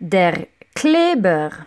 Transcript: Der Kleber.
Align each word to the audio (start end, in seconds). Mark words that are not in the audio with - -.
Der 0.00 0.46
Kleber. 0.74 1.66